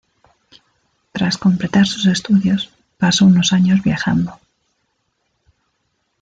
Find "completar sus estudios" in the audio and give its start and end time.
1.37-2.71